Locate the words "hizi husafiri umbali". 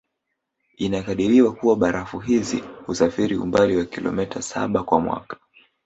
2.19-3.77